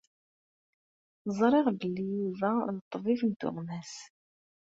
[1.37, 3.93] Ẓriɣ belli d Yuba d ṭṭbib n tuɣmas.